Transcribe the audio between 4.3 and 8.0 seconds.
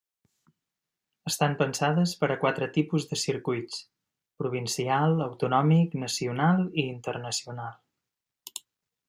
provincial, autonòmic, nacional i internacional.